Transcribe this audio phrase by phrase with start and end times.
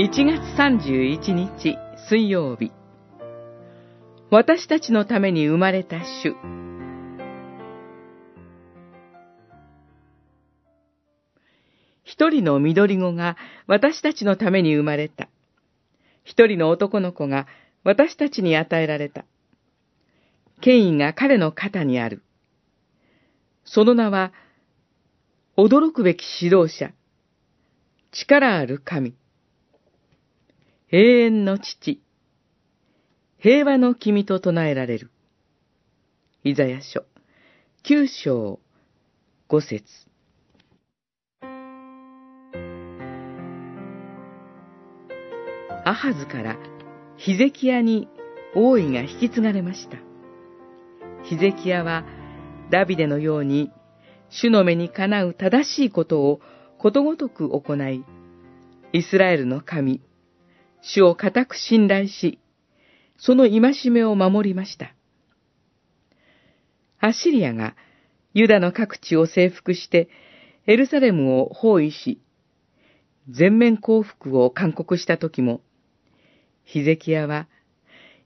[0.00, 1.76] 1月31日
[2.08, 2.70] 水曜日
[4.30, 6.36] 私たちのために生まれた主
[12.04, 13.36] 一人の緑子が
[13.66, 15.28] 私たちのために生まれた。
[16.22, 17.48] 一人の男の子が
[17.82, 19.24] 私たちに与えられた。
[20.60, 22.22] 権威が彼の肩にある。
[23.64, 24.32] その名は、
[25.56, 26.92] 驚くべき指導者、
[28.12, 29.16] 力ある神、
[30.90, 32.00] 永遠の父、
[33.36, 35.10] 平和の君と唱えられる。
[36.44, 37.04] イザヤ書、
[37.82, 38.58] 九章、
[39.48, 39.84] 五節。
[45.84, 46.56] アハズから
[47.18, 48.08] ヒゼキヤに
[48.54, 49.98] 王位が引き継がれました。
[51.24, 52.06] ヒゼキヤは
[52.70, 53.70] ダビデのように
[54.30, 56.40] 主の目にかなう正しいことを
[56.78, 58.06] ことごとく行い、
[58.94, 60.00] イスラエルの神、
[60.82, 62.38] 主を固く信頼し、
[63.16, 64.94] その戒めを守りました。
[67.00, 67.76] アッシリアが
[68.34, 70.08] ユダの各地を征服して、
[70.66, 72.20] エルサレムを包囲し、
[73.28, 75.60] 全面降伏を勧告した時も、
[76.64, 77.48] ヒゼキヤは、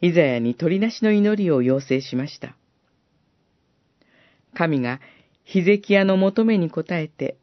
[0.00, 2.56] イザヤに鳥なしの祈りを要請しました。
[4.54, 5.00] 神が
[5.44, 7.36] ヒゼキヤの求めに応えて、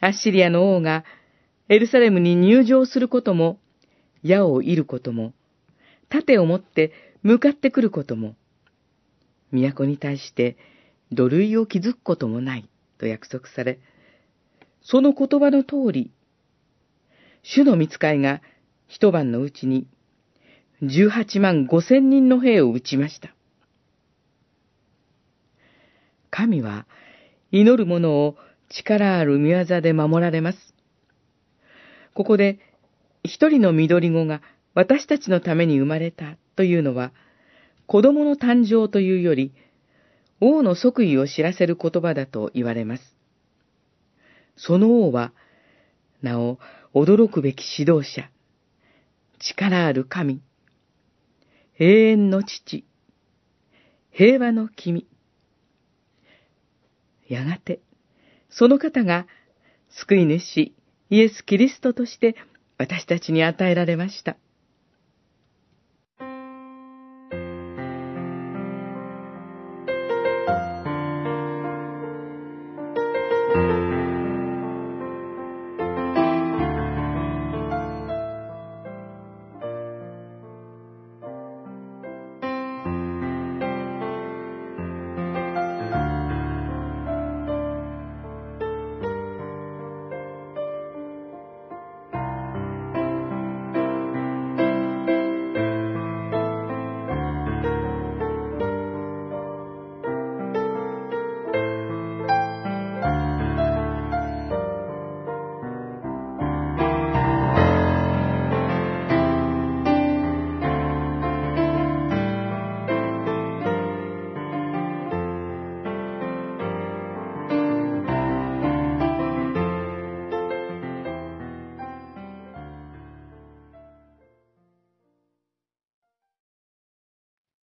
[0.00, 1.04] アッシリアの王が
[1.68, 3.58] エルサレムに入場することも、
[4.24, 5.32] 矢を射ることも、
[6.08, 8.34] 盾を持って向かってくることも、
[9.52, 10.56] 都に対して
[11.12, 13.78] 土塁を築くこともないと約束され、
[14.82, 16.10] その言葉の通り、
[17.42, 18.40] 主の見つかいが
[18.88, 19.86] 一晩のうちに
[20.82, 23.34] 18万5千人の兵を撃ちました。
[26.30, 26.86] 神は
[27.52, 28.36] 祈る者を
[28.68, 30.58] 力ある見業で守られます。
[32.14, 32.58] ここで
[33.24, 34.42] 一人の緑子が
[34.74, 37.12] 私たちのために生まれたというのは、
[37.86, 39.52] 子供の誕生というより、
[40.40, 43.02] 王の即位を知らせる言葉だと言われます。
[44.56, 45.32] その王は、
[46.22, 46.58] なお
[46.92, 48.30] 驚くべき指導者、
[49.38, 50.42] 力ある神、
[51.78, 52.84] 永遠の父、
[54.10, 55.06] 平和の君。
[57.26, 57.80] やがて、
[58.50, 59.26] その方が
[59.88, 60.74] 救い主
[61.10, 62.36] イエス・キリストとして
[62.84, 64.36] 私たちに与えられました。